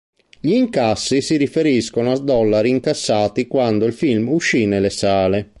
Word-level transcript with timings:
Gli 0.39 0.53
incassi 0.53 1.21
si 1.21 1.33
i 1.35 1.37
riferiscono 1.37 2.11
a 2.11 2.17
dollari 2.19 2.71
incassati 2.71 3.45
quando 3.45 3.85
il 3.85 3.93
film 3.93 4.29
uscì 4.29 4.65
nelle 4.65 4.89
sale. 4.89 5.49